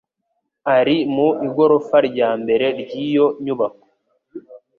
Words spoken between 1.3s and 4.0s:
igorofa rya mbere ryiyo nyubako.